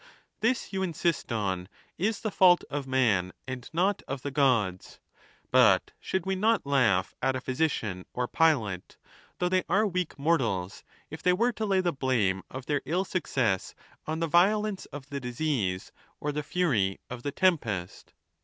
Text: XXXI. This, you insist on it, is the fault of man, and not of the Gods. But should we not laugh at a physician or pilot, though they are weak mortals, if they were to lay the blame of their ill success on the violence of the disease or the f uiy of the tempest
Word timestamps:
XXXI. 0.01 0.39
This, 0.39 0.73
you 0.73 0.81
insist 0.81 1.31
on 1.31 1.61
it, 1.61 1.69
is 2.07 2.21
the 2.21 2.31
fault 2.31 2.63
of 2.71 2.87
man, 2.87 3.33
and 3.47 3.69
not 3.71 4.01
of 4.07 4.23
the 4.23 4.31
Gods. 4.31 4.99
But 5.51 5.91
should 5.99 6.25
we 6.25 6.35
not 6.35 6.65
laugh 6.65 7.13
at 7.21 7.35
a 7.35 7.39
physician 7.39 8.05
or 8.11 8.27
pilot, 8.27 8.97
though 9.37 9.47
they 9.47 9.63
are 9.69 9.85
weak 9.85 10.17
mortals, 10.17 10.83
if 11.11 11.21
they 11.21 11.33
were 11.33 11.51
to 11.51 11.67
lay 11.67 11.81
the 11.81 11.93
blame 11.93 12.41
of 12.49 12.65
their 12.65 12.81
ill 12.85 13.05
success 13.05 13.75
on 14.07 14.21
the 14.21 14.25
violence 14.27 14.87
of 14.87 15.11
the 15.11 15.19
disease 15.19 15.91
or 16.19 16.31
the 16.31 16.39
f 16.39 16.53
uiy 16.55 16.97
of 17.07 17.21
the 17.21 17.31
tempest 17.31 18.15